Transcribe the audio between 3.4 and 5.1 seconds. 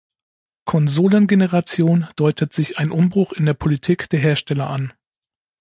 der Politik der Hersteller an.